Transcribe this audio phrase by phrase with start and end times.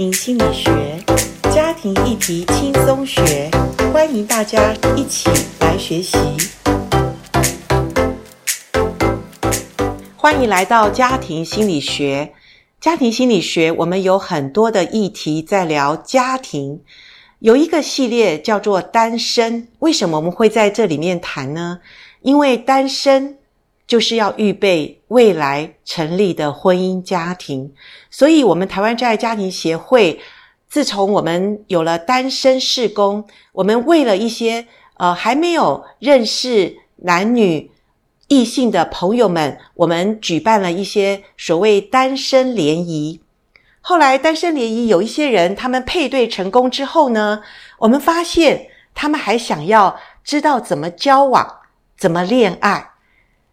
[0.00, 0.98] 庭心理学，
[1.54, 3.50] 家庭议题轻松学，
[3.92, 5.28] 欢迎大家一起
[5.60, 6.16] 来学习。
[10.16, 12.32] 欢迎来到家庭心理学。
[12.80, 16.80] 家庭心理学，我们有很多的议题在聊家庭，
[17.40, 19.68] 有一个系列叫做单身。
[19.80, 21.80] 为什么我们会在这里面谈呢？
[22.22, 23.36] 因为单身。
[23.86, 27.72] 就是要预备未来成立的婚姻家庭，
[28.10, 30.20] 所以，我们台湾真爱家庭协会，
[30.68, 34.68] 自从我们有了单身事工，我们为了一些
[34.98, 37.72] 呃还没有认识男女
[38.28, 43.20] 异性的朋友们，我们举办了一些所谓单身联谊。
[43.80, 47.42] 后来，单身联谊有一些人，他们配对成功之后呢，
[47.78, 51.56] 我们发现他们还想要知道怎么交往，
[51.98, 52.89] 怎么恋爱。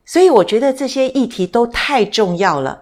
[0.07, 2.79] 所以我觉得这些议题都太重要了。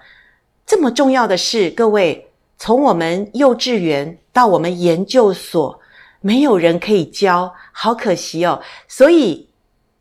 [0.64, 5.80] 这么重要的事，各位，从我们幼稚园到我们研究所，
[6.22, 8.62] 没有人可以教，好可惜哦。
[8.88, 9.50] 所以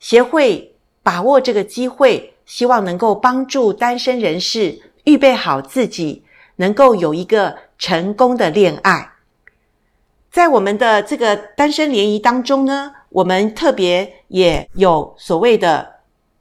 [0.01, 6.23] 协会把握这个机会，希望能够帮助单身人士预备好自己，
[6.57, 9.13] 能够有一个成功的恋爱。
[10.31, 15.94] 在我们的这个单身联谊当中呢，我们特别也有所谓的。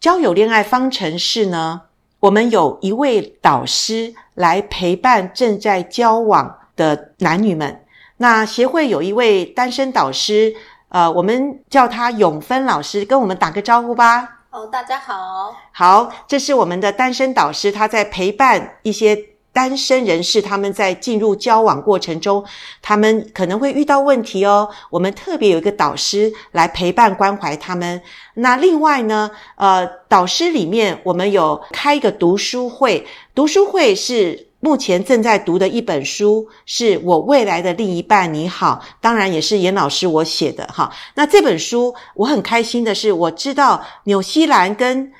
[0.03, 1.83] 交友恋爱方程式呢，
[2.19, 7.85] 我们有一位导师来陪伴正在交往的男女们。
[8.17, 10.53] 那协会有一位单身导师，
[10.89, 14.39] 呃，我们叫他永芬老师，跟我们打个招呼吧。
[14.49, 15.55] 哦，大家好。
[15.71, 19.17] 好，这是我们的单身导师，他在陪伴一些。
[19.53, 22.43] 单身人士他们在进入交往过程中，
[22.81, 24.67] 他们可能会遇到问题哦。
[24.89, 28.01] 我们特别有一个导师来陪伴关怀他们。
[28.33, 40.91] 那另外呢，呃，导师里面我们有开一个读书会，读书会是目前正在读的一本书，是我未来的另一半你好，当然也是严老师我写的哈。
[41.13, 45.11] 那这本书我很开心的是，我知道纽西兰跟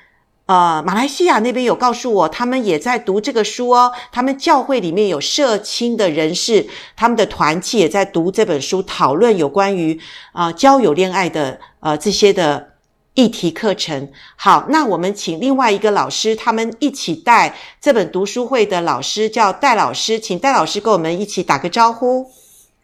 [0.46, 3.92] 呃，马来西亚那边有告诉我，他们也在读这个书哦。
[4.12, 9.98] 他们教会里面有社青的人士，他们的团契也在读这本书，讨论有关于
[10.32, 12.74] 啊、交友恋爱的呃这些的
[13.14, 14.10] 议题课程。
[14.36, 22.30] 好，那我们请另外一个老师，他们一起带这本读书会的老师叫戴老师，请戴老师跟我们一起打个招呼。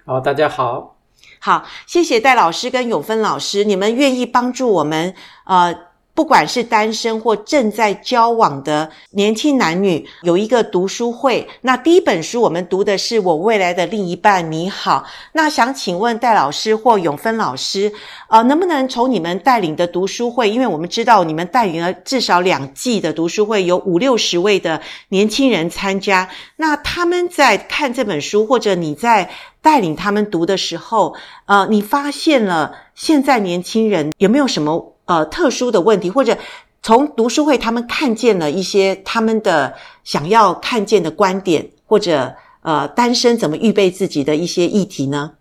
[0.07, 0.97] 好，大家好。
[1.41, 5.90] 好，谢谢戴老师跟永芬老师，你们愿意帮助我们呃。
[6.15, 11.49] 不管是单身或正在交往的年轻男女，有一个读书会。
[11.63, 15.05] 那第一本书我们读的是《我未来的另一半你好》。
[15.33, 17.93] 那想请问戴老师或永芬老师，
[18.29, 26.29] 呃，能不能从你们带领的读书会，因为我们知道你们带领了至少两季的读书会，有五六十位的年轻人参加。
[26.57, 29.31] 那他们在看这本书，或者你在
[29.63, 31.15] 带领他们读的时候，
[31.47, 34.97] 呃，你发现了现在年轻人有没有什么？
[35.11, 36.39] 呃，特殊的问题，或者
[36.85, 42.33] 从读书会他们看见了一些他们的想要看见的观点，或者
[42.63, 45.33] 呃，单身怎么预备自己的一些议题呢？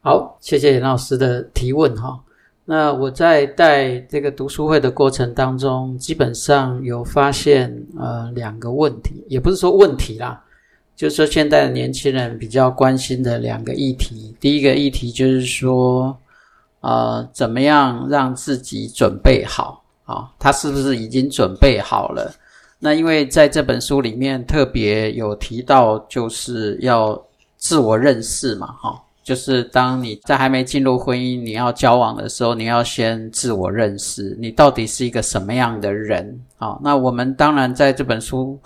[0.00, 2.18] 好，谢谢严老师的提问哈。
[2.64, 10.42] 那我在带这个读书会的过程当中，基本上有发现呃两个问题，也不是说问题啦，
[10.96, 14.34] 就是说现在的年轻人比较关心的两个议题。
[14.40, 16.18] 第一个议题就是说。
[16.82, 22.30] 呃，怎么样让自己准备好啊、他是不是已经准备好了？
[22.80, 27.18] 那因为在这本书里面特别有提到，就是要
[27.56, 38.60] 自我认识嘛，哈、就是当你在还没进入婚姻，你要交往的时候，你要先自我认识，你到底是一个什么样的人啊、那我们当然在这本书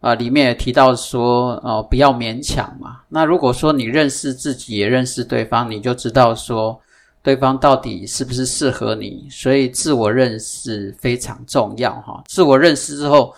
[0.00, 2.98] 啊、里面也提到说，哦、不要勉强嘛。
[3.08, 6.78] 那如果说你认识自己，也认识对方，你就知道说。
[7.22, 9.28] 对方到底是不是适合你？
[9.30, 12.24] 所以自我认识非常重要哈。
[12.26, 13.32] 自我认识之后，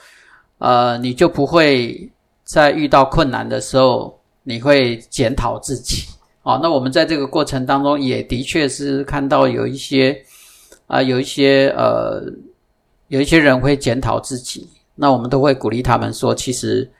[0.56, 2.10] 呃，你就不会
[2.44, 6.06] 在遇到困难的时候，你会检讨自己。
[6.44, 10.12] 哦，那我们在这个过程当中，也的确是看到有一些
[10.86, 12.22] 啊、呃，有一些呃，
[13.08, 14.66] 有一些人会检讨自己。
[14.94, 16.90] 那我们都会鼓励他们说，其实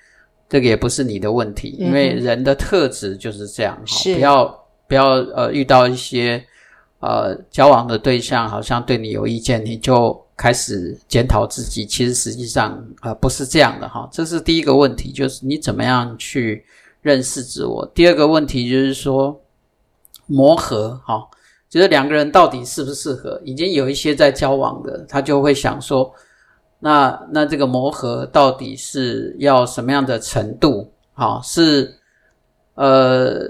[0.51, 3.75] 这个也不是你的问题，因为人的特质就是这样。
[3.87, 5.05] 哈、嗯，不要不要
[5.35, 6.45] 呃，遇到一些。
[7.05, 11.85] 呃，交往的对象好像对你有意见，你就开始检讨自己。
[11.85, 14.09] 其实实际上，呃，不是这样的哈。
[14.11, 16.65] 这是第一个问题，就是你怎么样去
[17.03, 17.85] 认识自我。
[17.95, 19.39] 第二个问题就是说
[20.27, 21.23] 磨合，哈，
[21.69, 23.39] 就是两个人到底适不适合。
[23.45, 26.11] 已经有一些在交往的，他就会想说，
[26.79, 30.91] 那那这个磨合到底是要什么样的程度？
[31.13, 31.95] 好，是
[32.77, 33.47] 呃，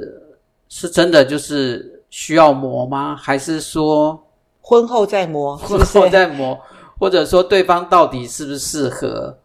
[0.69, 3.17] 是真的就是需要磨吗？
[3.17, 4.25] 还是说
[4.61, 5.57] 婚后再磨？
[5.57, 6.57] 婚后再磨，
[6.97, 9.37] 或者说对方到底是不是适合？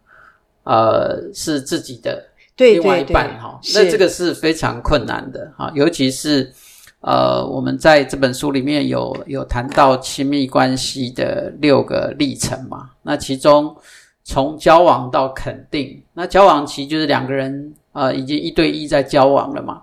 [0.62, 2.22] 呃，是自己的
[2.58, 6.52] 另外一半哈，那这个是非常困难的哈，尤其是
[7.00, 13.74] 呃，我们在这本书里面有有谈到亲密关系的六个历程嘛，那其中
[14.22, 19.82] 从交往到肯定，那交往期就是两个人呃已经一对一在交往了嘛，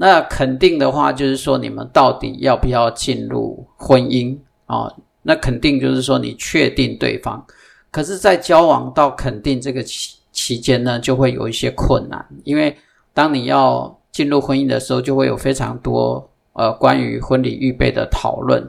[0.00, 4.90] 那肯定的话就是说你们到底要不要进入婚姻啊？
[5.22, 7.44] 那肯定就是说你确定对方，
[7.90, 10.16] 可是，在交往到肯定这个期。
[10.30, 12.76] 期间呢，就会有一些困难，因为
[13.12, 18.62] 当你要进入婚姻的时候，就会有非常多呃关于婚礼预备的讨论，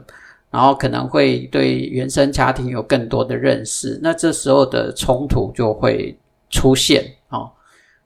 [0.50, 6.18] 然后可能会对原生家庭有更多的认识，那这时候的冲突就会
[6.48, 7.48] 出现哦。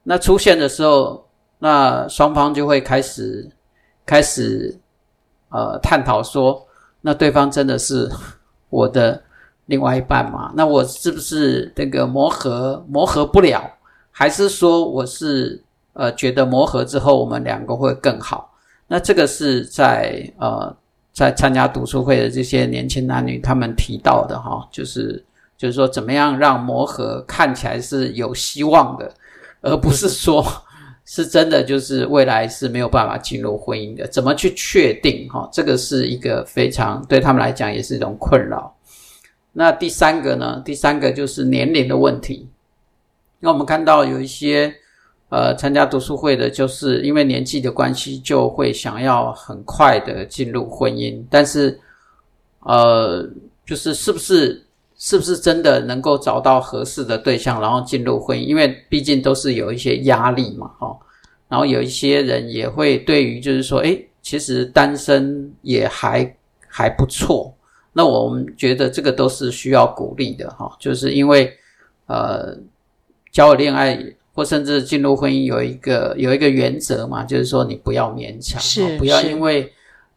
[0.02, 1.23] 那出现的时候，
[1.64, 3.48] 那双方就会开始
[4.04, 4.78] 开始
[5.48, 6.66] 呃探讨说，
[7.00, 8.06] 那对方真的是
[8.68, 9.22] 我的。
[9.66, 13.62] 另外一半嘛，那我是不是这个磨合磨合不了，
[14.10, 15.58] 还是说我是
[15.94, 18.52] 呃觉得磨合之后我们两个会更好？
[18.86, 20.76] 那这个是在呃
[21.14, 25.24] 在参加读书会的这些年轻男女他们提到的哈，就是
[25.56, 29.10] 就是说怎么样让磨合看起来是有希望的，
[29.62, 30.44] 而不是说
[31.06, 35.48] 是真的就是未来是没有办法进入婚姻的，怎么去确定哈？
[35.52, 38.74] 这个是一个非常对他们来讲也是一种困扰。
[39.52, 40.62] 那第三个呢？
[40.64, 42.48] 第三个就是年龄的问题。
[43.38, 44.74] 那我们看到有一些
[45.28, 51.22] 呃参加读书会的，就是因为年纪的关系，就会想要很快的进入婚姻。
[51.30, 51.78] 但是
[52.60, 53.28] 呃，
[53.66, 54.64] 就是是不是
[55.04, 58.44] 是不是真的能够找到合适的对象，然后进入婚姻？
[58.46, 60.96] 因为毕竟都是有一些压力嘛，哈。
[61.46, 66.34] 然后有一些人也会对于就是说，诶，其实单身也还
[66.66, 67.54] 还不错。
[67.92, 71.52] 那我们觉得这个都是需要鼓励的哈，就是因为
[72.06, 72.56] 呃，
[73.30, 74.02] 交友恋爱
[74.32, 79.70] 或甚至进入婚姻有一个有一个原则嘛，就是说你不要勉强，是不要因为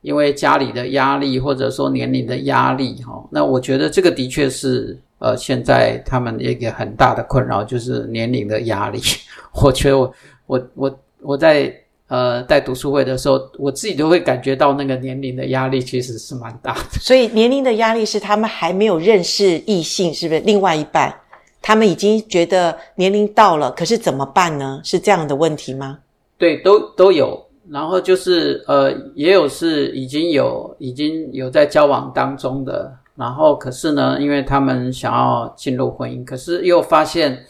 [0.08, 3.22] 因为家里的压力或者说年龄的压力哈。
[3.30, 9.00] 那我觉得这个的确是呃，现在他们一个很大的困扰就是年龄的压力。
[9.62, 10.14] 我觉得我
[10.46, 11.76] 我我我在。
[12.10, 17.02] 呃，在读书会的时候，我自己都会感觉到那个年龄的压力其实是蛮大的。
[17.02, 20.40] 所以年龄的压力是他们还没有认识异性，是不是？
[20.40, 21.14] 另外一半，
[21.62, 24.80] 他们已经觉得年龄到了，可是怎么办呢？
[24.86, 26.00] 是这样的问题吗？
[26.38, 27.46] 对，都都有。
[27.70, 37.44] 然后就是呃，也有是已经有已经有在交往当中的，然后可是呢，因为他们想要进入婚姻，可是又发现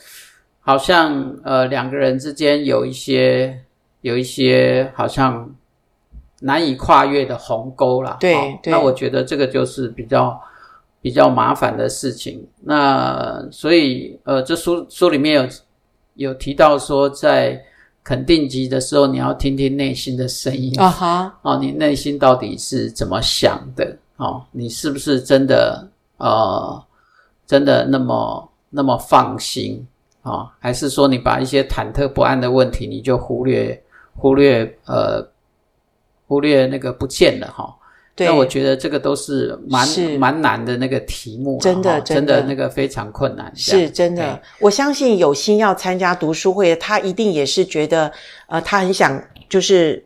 [0.59, 3.59] 好像呃两个人之间有一些。
[4.01, 5.53] 有一些好像
[6.39, 10.39] 难以跨越的鸿沟啦，对，哦、对，那我觉得这个就是比较
[11.01, 12.47] 比较麻烦的事情。
[12.61, 15.43] 那所以呃，这书书里面
[16.15, 17.59] 有有提到说，在
[18.07, 23.93] 肯定级的时候，你要听听内心的声音啊哈，哦，你内心到底是怎么想的？
[24.15, 26.81] 哦，你是不是真的呃，
[27.45, 29.85] 真的那么那么放心
[30.21, 30.49] 啊、哦？
[30.57, 33.77] 还是说你把一些忐忑不安的问题你就忽略？
[34.15, 35.21] 忽略呃，
[36.27, 37.65] 忽略那个不见了哈。
[37.65, 37.86] 对，
[38.17, 40.17] 那我觉得这个都是蛮是。
[40.17, 43.51] 蛮难的那个题目，真的真的，真的那个非常困难。
[43.55, 48.11] 是真的，我相信有心要参加读书会，他一定也是觉得
[48.47, 50.03] 呃，他很想就是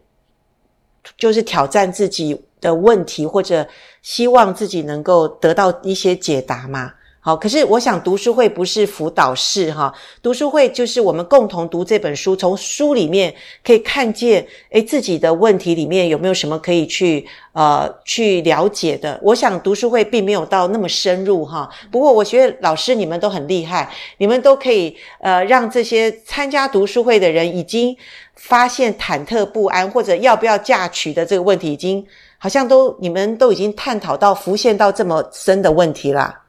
[1.18, 3.66] 就是挑战自己的问题，或者
[4.02, 6.92] 希望自己能够得到一些解答嘛。
[7.24, 13.32] 好，可是我想读书会不是辅导室哈，读书会就是我们共同读这本书，从书里面
[13.64, 17.24] 可以看见，诶，自己的问题里面有没有什么可以去
[17.54, 19.20] 呃去了解的？
[19.22, 23.88] 我想读书会并没有到那么深入哈，不过我觉得老师你们都很厉害，
[24.18, 27.96] 你们都可以呃让这些参加读书会的人已经
[28.34, 32.04] 发现忐忑不安或者要不要嫁娶的这个问题，已经
[32.40, 36.40] 好像都你们都已经探讨到浮现到这么深的问题啦。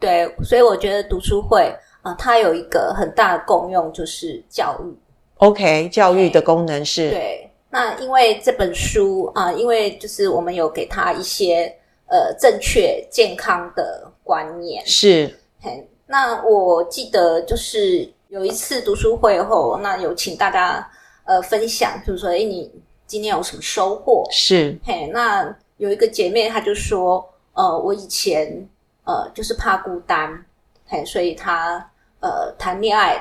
[0.00, 1.64] 对，所以我觉得读书会
[2.00, 4.96] 啊、呃，它有一个很大的功用，就是教育。
[5.36, 7.10] OK，教育的功能是。
[7.10, 11.70] 对，那因为这本书啊、呃，因为就是我们有给他一些
[12.06, 14.82] 呃正确健康的观念。
[14.86, 15.38] 是。
[15.60, 20.90] 嘿，那我记得就是有一次读书会后，那有请大家
[21.24, 22.72] 呃分享，就是说，诶，你
[23.06, 24.26] 今天有什么收获？
[24.30, 24.78] 是。
[24.82, 28.66] 嘿，那有一个姐妹，她就说，呃，我以前。
[29.10, 30.44] 呃，就是怕孤单，
[30.86, 31.84] 嘿，所以他
[32.20, 33.20] 呃谈恋爱，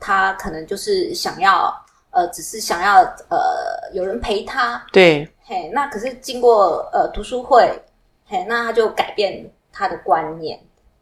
[0.00, 1.70] 他可能就是想要
[2.10, 3.38] 呃，只是想要呃
[3.92, 7.70] 有人陪他，对，嘿，那可是经过呃读书会，
[8.26, 10.58] 嘿，那他就改变他的观念，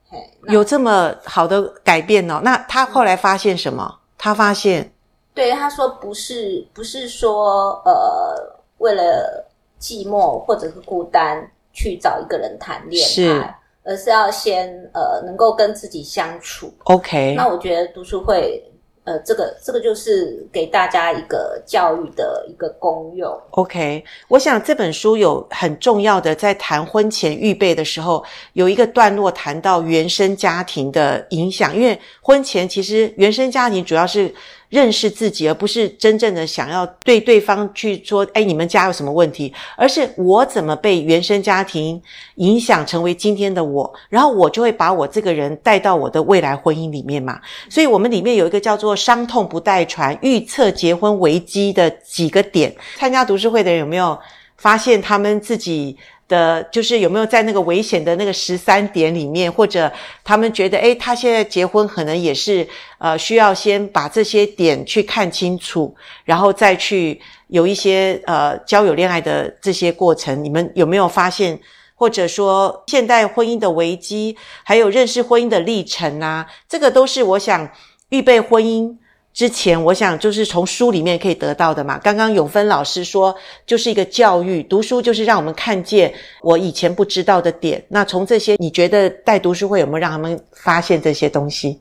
[0.09, 2.41] 嘿，有这么好的改变哦？
[2.43, 4.01] 那他后来发现什么？
[4.19, 4.93] 他发现，
[5.33, 8.35] 对，他说不是不是说呃
[8.79, 9.47] 为了
[9.79, 16.73] 寂寞或者是孤单去找一个人谈恋爱，是，而是要先呃能够跟自己相处。
[16.85, 18.63] OK，那我觉得读书会。
[19.07, 23.39] 呃，这个这个就是给大家一个教育的一个功用。
[23.51, 28.25] OK，我想这本书有很重要的，在谈婚前预备的时候，
[28.55, 34.35] 有一个段落谈到原生家庭的影响，因为婚前其实原生家庭主要是。
[34.75, 42.03] 认识自己，而不是真正的想要对对方去说：“哎，你们家有什么问题？”而是我怎么被原生家庭
[42.35, 47.41] 影响成为今天的我，然后我就会把我这个人带到我的未来婚姻里面嘛。
[47.71, 52.75] 所以，我们里面有一个叫做“伤痛不带传”，预测结婚危机的几个点。
[52.97, 54.19] 参加读书会的人有没有
[54.57, 55.97] 发现他们自己？
[56.29, 62.67] 的，就是有没有在那个危险的那个十三点里面，或者他们觉得，诶，他现在结婚可能也是，
[62.99, 70.43] 呃，需要先把这些点去看清楚，然后再去有一些呃交友恋爱的这些过程。
[70.43, 71.59] 你们有没有发现，
[71.95, 76.47] 或者说现代婚姻的危机，还有认识婚姻的历程啊？
[76.69, 77.71] 这个都是我想
[78.09, 78.97] 预备婚姻。
[79.35, 81.99] 之前我想就是从书里面可以得到的嘛。
[81.99, 83.35] 刚刚永芬老师说，
[83.67, 87.85] 就是一个教育，读书就是让我们看见我以前不知道的点。
[87.89, 91.81] 那从这些，你觉得带读书会有没有让他们发现这些东西？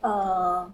[0.00, 0.72] 呃，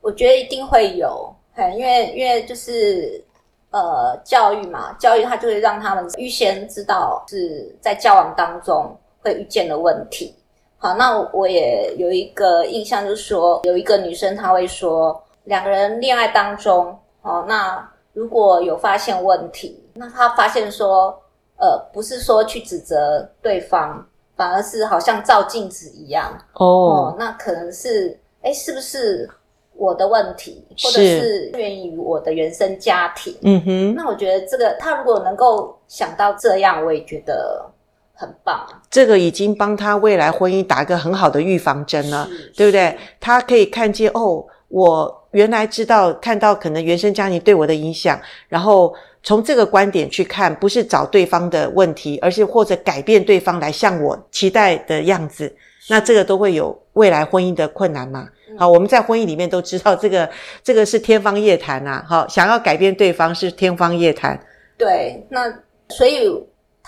[0.00, 3.22] 我觉得一定会有，嘿，因为因为就是
[3.70, 10.34] 呃教育嘛，教育它就会让他们预先知道是在交往当中会遇见的问题。
[10.78, 15.22] 好，那我也有一个印象，就是说有一个女生她会说。
[15.50, 21.20] 两个人恋爱当中，哦，那如果有发现问题，那他发现说，
[21.56, 26.92] 呃，不是说去指责对方，反而是好像照镜子一样，oh.
[26.92, 29.28] 哦，那可能是，哎，是不是
[29.74, 33.36] 我的问题，或者是源于我的原生家庭？
[33.42, 37.68] 嗯哼，那我觉得这个他如果能够想到这样，我也觉得
[38.14, 38.64] 很棒。
[38.88, 42.96] 这个已经帮他未来婚姻打一个很好的预防针了，对不对？
[43.18, 44.46] 他可以看见哦。
[44.68, 55.54] 我原来知道看到可能原生家庭对我的影响，然后从这个观点去看，不是找对方的问题，而是或者改变对方来像我期待的样子，
[55.88, 58.28] 那这个都会有未来婚姻的困难嘛？
[58.58, 60.28] 好，我们在婚姻里面都知道这个
[60.62, 64.38] 这个是天方夜谭呐，好，想要改变对方是天方夜谭。
[64.76, 65.52] 对，那
[65.88, 66.28] 所以。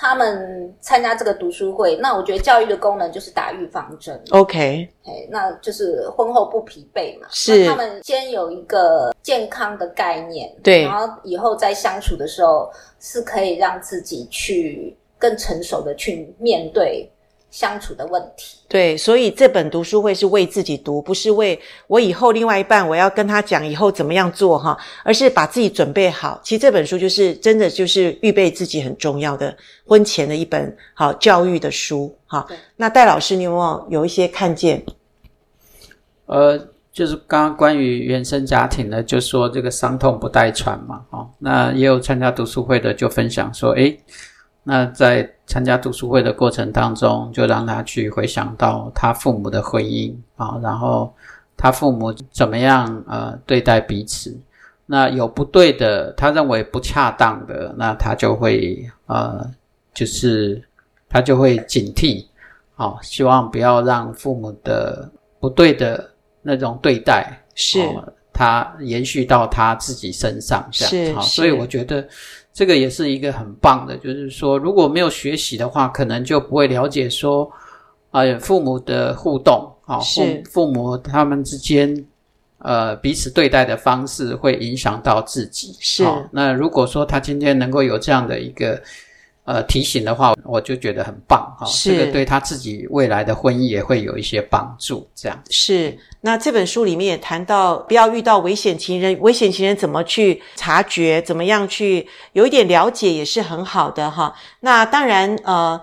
[0.02, 4.20] 他们参加这个读书会，那我觉得教育的功能就是打预防针。
[4.32, 4.88] OK，
[5.30, 7.28] 那就是婚后不疲惫嘛。
[7.30, 12.68] 是，他们先有一个健康的概念，对，然后以后在相处的时候
[12.98, 17.08] 是可以让自己去更成熟的去面对。
[17.52, 26.40] 相处的问题，对，所以这本读书会是为自己读，不是为我以后另外一半我要跟他讲以后怎么样做哈，而是把自己准备好。
[26.42, 29.54] 其实这本书就是真的就是预备自己很重要的
[29.86, 32.46] 婚前的一本好教育的书哈。
[32.74, 34.82] 那戴老师，你有没有有一些看见？
[36.24, 36.58] 呃，
[36.90, 44.00] 就是刚刚关于原生家庭呢，就说这个伤痛不带传嘛，哦，那也有参加读书会的就分享说，诶
[44.64, 51.12] 那在参加读书会的过程当中，就让他去回想到他父母的婚姻啊，然后
[51.56, 54.38] 他父母怎么样呃对待彼此，
[54.86, 59.44] 那有不对的，他认为不恰当的，那他就会呃
[59.92, 60.62] 就是
[61.08, 62.24] 他就会警惕，
[62.76, 66.08] 好，希望不要让父母的不对的
[66.40, 67.80] 那种对待是
[68.32, 72.06] 他延续到他自己身上，这样是，好，所以我觉得。
[72.52, 77.50] 这个也是一个很棒的，就是说，如果没有学习的话，可能就不会了解说，
[78.10, 82.04] 呃，父母的互动啊，父父母他们之间，
[82.58, 85.76] 呃，彼此对待的方式会影响到自己。
[85.80, 86.04] 是。
[86.30, 88.80] 那如果说他今天能够有这样的一个。
[89.44, 91.66] 呃，提醒的话，我就觉得很棒哈。
[91.66, 95.04] 是，这个对他自己未来的婚姻也会有一些帮助。
[95.16, 95.98] 这样是。
[96.20, 104.32] 那这本书里面也谈到，不要遇到危险情人，危险情人怎么去察觉，怎么样去有一点了解，也是很好的哈。
[104.60, 105.80] 那当然，呃，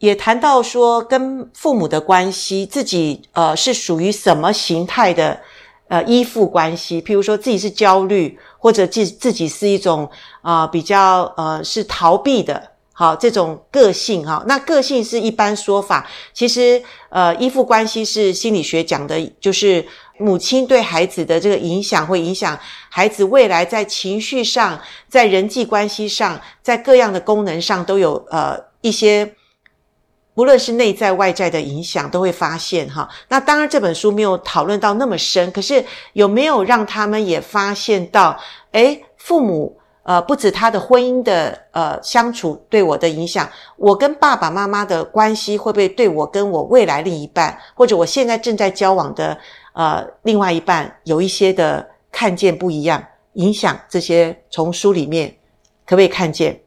[0.00, 5.40] 也谈到说跟父母的关系，自己呃是属于什么形态的
[5.88, 10.10] 呃依附关系，譬如说自己是焦虑，或者自自己是一种
[10.42, 12.72] 啊、呃、比较呃是逃避的。
[13.00, 16.04] 好，这种个性哈，那个性是一般说法。
[16.34, 19.86] 其实，呃，依附关系是心理学讲的，就是
[20.18, 22.58] 母亲对孩子的这个影响，会影响
[22.90, 29.32] 孩子未来在情绪上、在人际关系上、在各样的功能上都有呃一些，
[30.34, 33.08] 不论是内在外在的影响，都会发现哈。
[33.28, 38.36] 那当然，这本书没有讨论到那么深，可是有没有让他们也发现到，
[38.72, 39.78] 诶，父母。
[40.08, 43.46] 呃，不止他的婚姻的呃相处对我的影响，
[43.76, 49.36] 我跟爸爸妈妈的关系会不会对我跟我未来另一半，或者我现在正在交往的
[49.74, 55.28] 呃另外一半有一些的看见不一样，影响这些从书里面
[55.84, 56.58] 可不可以看见？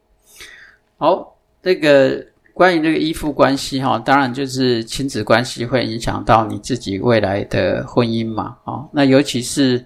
[0.99, 9.83] 好，这个关于这个依附关系哈，当然就是亲子关系会影响到你自己未来的婚姻嘛，哦，那尤其是。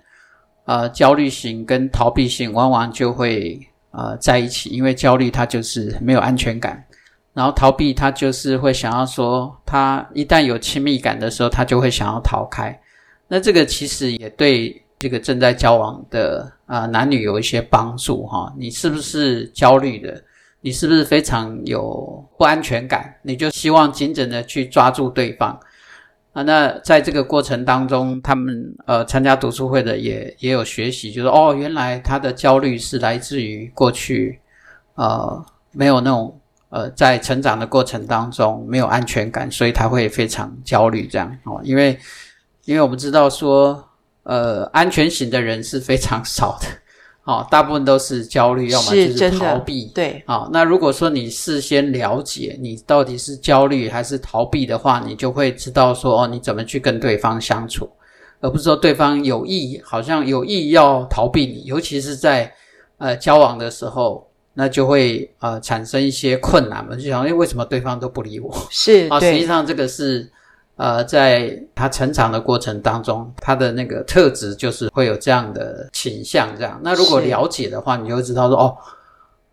[0.66, 3.60] 呃，焦虑型跟逃避型往往就会
[3.92, 6.84] 呃在一起，因为焦虑它就是没有安全感，
[7.34, 12.78] 然后逃避他就是会想要说，他一旦有亲密感的时候，他就会想要逃开。
[13.28, 18.54] 那这个其实也对这个正在交往的啊、呃、男女有一些帮助哈。
[18.58, 20.24] 你是不是焦虑的？
[20.62, 23.14] 你是不是非常有不安全感？
[23.22, 25.60] 你就希望紧紧的去抓住对方。
[26.36, 34.38] 啊，那在这个过程当中，他们呃参加读书会的也也有学习，就是哦，原来他的焦虑是来自于过去
[34.96, 36.38] 呃没有那种
[36.68, 41.98] 呃在成长的过程当中没有安全感，所以他会非常焦虑这样哦，因为
[42.66, 43.82] 因为我们知道说
[44.24, 46.68] 呃安全型的人是非常少的。
[47.28, 49.86] 好，大部分都是焦虑，要么就是逃避。
[49.96, 57.90] 对，好，那如果说你事先了解你到底是焦虑还是逃避的话，你就会知道说哦，你怎么去跟对方相处，
[58.42, 62.54] 而不是说对方有意，好像有意要逃避你，尤其是在
[63.00, 68.56] 呃交往的时候，那就会呃产生一些困难嘛，就想，哎，为什么对方都不理我？
[68.70, 70.32] 是，啊，实际上这个是。
[70.78, 76.50] 呃，在他成长的过程当中，他的那个特质就是会有这样的倾向。
[76.58, 78.78] 这样，那如果了解的话，你就会知道说，哦，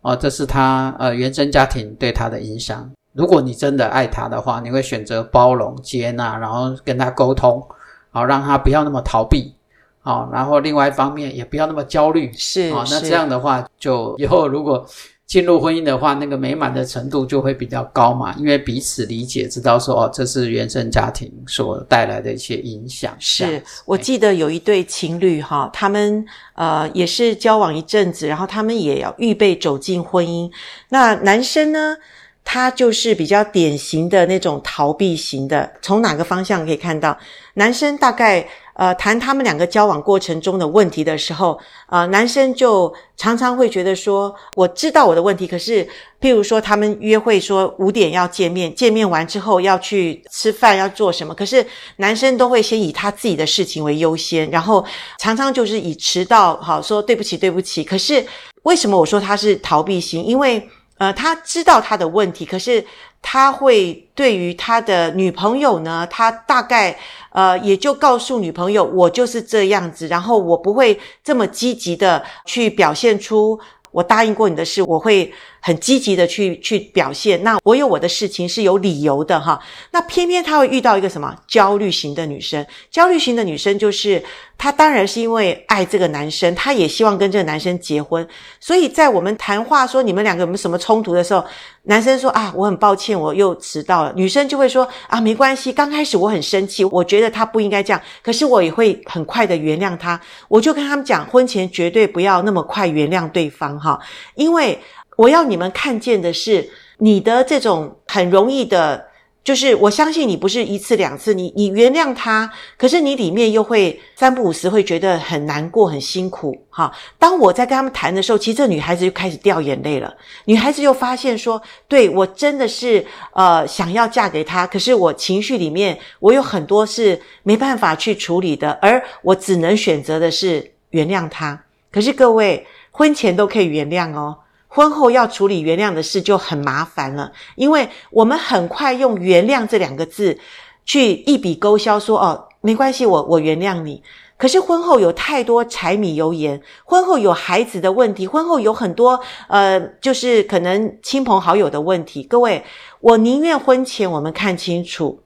[0.01, 2.91] 哦，这是他呃原生家庭对他的影响。
[3.13, 7.65] 如果你真的爱他的话，你会选择包容、接纳，然后跟他沟通，
[8.11, 9.55] 好让他不要那么逃避，
[10.01, 12.33] 好，然后另外一方面也不要那么焦虑。
[12.33, 14.85] 是，好，那这样的话，就以后如果。
[15.33, 23.15] 进入婚姻的话，那个美满的程度就会比较高嘛，因为彼此理解，知道说哦，这是原生家庭所带来的一些影响。
[23.17, 30.51] 是，我记得有一对情侣哈，他们呃也是交往一阵子，然后他们也要预备走进婚姻。
[30.89, 31.97] 那男生呢，
[32.43, 35.73] 他就是比较典型的那种逃避型的。
[35.81, 37.17] 从哪个方向可以看到，
[37.55, 38.47] 男生大概。
[38.75, 41.59] 呃，谈他们两个交往过程中的问题的时候，
[41.89, 45.87] 呃，男生就常常会觉得说，我知道我的问题，可是，
[46.19, 51.65] 譬如说他们约会说五点要见面，见面完之后要去吃饭，要做什么，可是
[51.97, 54.83] 男生都会先以他自己的事情为优先，然后
[55.19, 57.83] 常常就是以迟到，好，说对不起，对不起。
[57.83, 58.25] 可是
[58.63, 60.23] 为什么我说他是逃避型？
[60.23, 60.67] 因为
[61.03, 62.85] 呃，他知道他的问题，可是
[63.21, 66.97] 他会对于他的女朋友呢，他大概。
[67.35, 75.33] 呃，也就告诉女朋友，我就是这样子，然后我不会这么积极的去表现出我答应过你的事，我会。
[75.65, 79.57] 很积极的去去表现，那我有我的事情是有理由的哈。
[79.91, 82.65] 那偏偏他会遇到一个什么焦虑型的女生？
[82.91, 84.21] 焦虑型的女生就是
[84.57, 88.27] 她，当然是因为爱这个男生，她也希望跟这个男生结婚。
[88.59, 91.41] 所以在我们谈话说你们两个有没有什么冲突的时候，
[91.83, 94.11] 男生说啊，我很抱歉，我又迟到了。
[94.17, 100.19] 女生就会说啊，没关系，刚开始我很生气，我觉得他不应该这样，可是我也会很快的原谅他。
[100.49, 103.97] 我就跟他们讲，婚前绝对不要那么快原谅对方哈，
[104.35, 104.77] 因为。
[105.15, 109.07] 我要你们看见的是你的这种很容易的，
[109.43, 116.55] 就是我相信你不是一次两次，你你原谅他，可是你里面又会三不五时会觉得很难过、很辛苦。
[116.69, 120.15] 哈，当我在跟他们谈的时候，其实这女孩子就开始掉眼泪了。
[120.45, 131.61] 女孩子又发现说，对，我真的是呃想要嫁给他，可是我情绪里面我有很多是没办法去处理的，而我只能选择的是原谅他。
[131.91, 134.37] 可是各位，婚前都可以原谅哦。
[134.75, 140.39] 婚后要处理原谅的事就很麻烦了，因为我们很快用“原谅”这两个字
[140.83, 144.01] 去一笔勾销，说哦，没关系，我我原谅你。
[144.35, 152.23] 可是婚后有太多柴米油盐，婚后有孩子的问题，婚后有很多呃，就是可能亲朋好友的问题。
[152.23, 152.63] 各位，
[152.99, 155.21] 我宁愿婚前我们看清楚，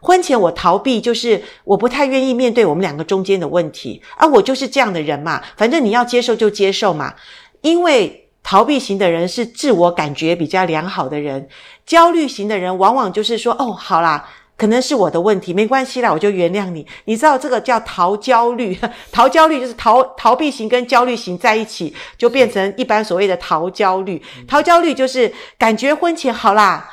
[0.00, 7.12] 婚前我逃避，就是我不太愿意面对我们两个中间的问题啊，我就是这样的人嘛，反正你要接受就接受嘛，
[7.60, 8.20] 因为。
[8.44, 11.48] 逃避型的人是自我感觉比较良好的人，
[11.84, 14.28] 焦虑型的人往往就是说，哦，好啦。
[14.56, 16.86] 可能是我的问题，没关系啦，我就原谅你。
[17.06, 18.78] 你知道这个叫逃焦虑，
[19.10, 24.22] 逃焦虑就是逃逃避型跟焦虑型在一起，就变成一般所谓的逃焦虑。
[24.46, 26.88] 逃焦虑就是感觉婚前好啦，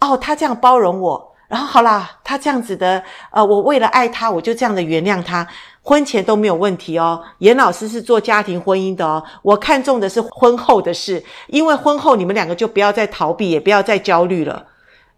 [0.00, 5.48] 哦，他这样包容我，然后好啦，他这样子的，呃，我为了爱他，我就这样的原谅他，
[5.88, 7.22] 婚前都没有问题哦。
[7.38, 14.66] 严老师是做家庭婚姻的哦，我看重的是婚后的事，因为婚后你们两个就不要再逃避，也不要再焦虑了，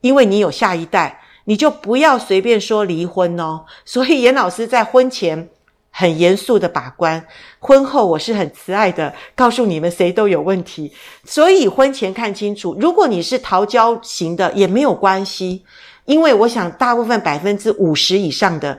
[0.00, 1.20] 因为你有下一代。
[1.46, 3.64] 你就不要随便说离婚哦。
[3.84, 5.48] 所以严老师在婚前
[5.90, 7.26] 很严肃的把关，
[7.58, 10.92] 婚后我是很慈爱的，告诉你们谁都有问题。
[11.24, 15.64] 所以婚前看清楚，如果你是逃焦型的也没有关系，
[16.04, 18.78] 因为我想大部分百分之五十以上的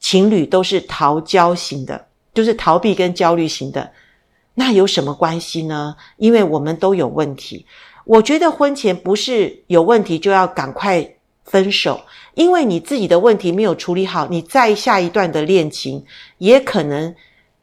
[0.00, 3.90] 情侣都是逃焦型的，就是逃避跟焦虑型的。
[4.54, 5.96] 那有什么关系呢？
[6.16, 7.66] 因为我们都有问题。
[8.04, 11.14] 我觉得婚前不是有问题就要赶快。
[11.50, 11.98] 分手，
[12.34, 16.04] 因为你自己的问题没有处理好，你再下一段的恋情
[16.36, 17.14] 也可能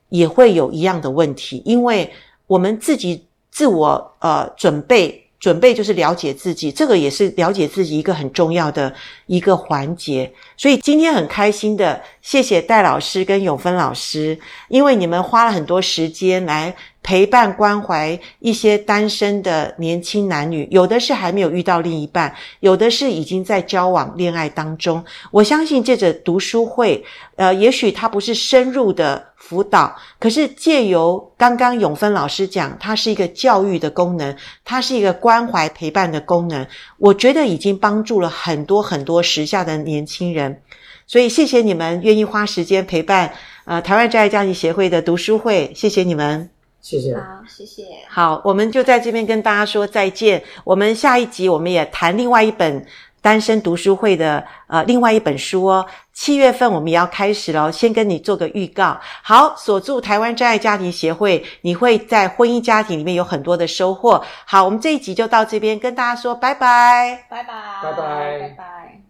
[0.10, 1.62] 也会有一样的问题。
[1.64, 2.12] 因为
[2.48, 8.92] 我们自己自我呃准备，准备就是了解自己，这个也是了解自己一个很重要的
[9.28, 10.34] 一个环节。
[10.58, 16.74] 所以今天很开心的，谢谢戴老师跟永芬老师，因为你们花了很多时间来。
[17.06, 25.06] 陪伴关怀一些单身的年轻男女，有的是还没有遇到另一半，有的是已经在交往恋爱当中。
[25.30, 27.06] 我相信借着读书会，
[27.36, 36.66] 呃，也许它不是深入的辅导，可是借由刚刚永芬老师讲，它是一个教育的功能，它是一个关怀陪伴的功能。
[36.98, 40.64] 我觉得已经帮助了很多很多时下的年轻人，
[41.06, 43.32] 所以谢谢你们愿意花时间陪伴，
[43.66, 46.50] 呃，台湾真爱家庭协会的读书会，谢谢你们。
[46.82, 47.84] 谢谢，好，谢谢。
[48.08, 50.44] 好，我们就在这边跟大家说再见。
[50.64, 52.86] 我们下一集我们也谈另外一本
[53.26, 55.84] 单身读书会的呃另外一本书哦。
[56.14, 58.96] 七月份我们也要开始了，先跟你做个预告。
[59.24, 64.24] 好，锁住台湾真爱家庭协会，你会在婚姻家庭里面有很多的收获。
[64.46, 69.05] 好，我们这一集就到这边跟大家说拜拜，拜拜，拜拜，拜拜。